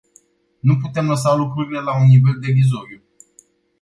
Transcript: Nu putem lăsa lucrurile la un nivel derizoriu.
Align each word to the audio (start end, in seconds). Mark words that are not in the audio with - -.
Nu 0.59 0.77
putem 0.77 1.07
lăsa 1.07 1.35
lucrurile 1.35 1.79
la 1.79 1.99
un 2.01 2.07
nivel 2.07 2.39
derizoriu. 2.39 3.01